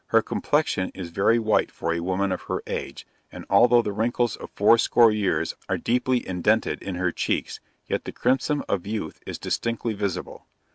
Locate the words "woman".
1.99-2.31